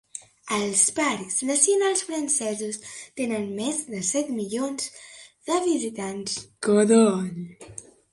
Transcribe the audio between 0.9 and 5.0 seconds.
parcs nacionals francesos tenen més de set milions